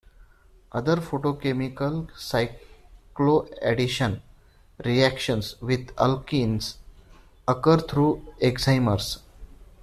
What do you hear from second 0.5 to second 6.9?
Other photochemical cycloaddition reactions with alkenes